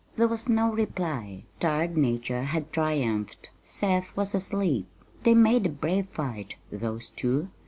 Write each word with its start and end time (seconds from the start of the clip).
There 0.15 0.27
was 0.27 0.49
no 0.49 0.73
reply. 0.73 1.43
Tired 1.59 1.95
nature 1.95 2.41
had 2.41 2.73
triumphed 2.73 3.51
Seth 3.63 4.17
was 4.17 4.33
asleep. 4.33 4.87
They 5.21 5.35
made 5.35 5.65
a 5.67 5.69
brave 5.69 6.07
fight, 6.09 6.55
those 6.71 7.07
two. 7.09 7.51